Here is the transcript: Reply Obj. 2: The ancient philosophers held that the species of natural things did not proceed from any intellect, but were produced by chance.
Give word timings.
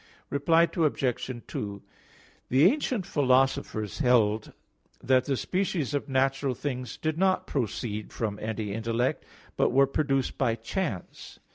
Reply 0.31 0.63
Obj. 0.75 1.29
2: 1.47 1.81
The 2.49 2.65
ancient 2.65 3.05
philosophers 3.05 3.99
held 3.99 4.51
that 5.03 5.25
the 5.25 5.37
species 5.37 5.93
of 5.93 6.09
natural 6.09 6.55
things 6.55 6.97
did 6.97 7.19
not 7.19 7.45
proceed 7.45 8.11
from 8.11 8.39
any 8.41 8.73
intellect, 8.73 9.23
but 9.57 9.69
were 9.69 9.85
produced 9.85 10.39
by 10.39 10.55
chance. 10.55 11.39